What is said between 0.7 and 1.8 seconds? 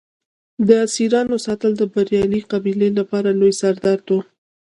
اسیرانو ساتل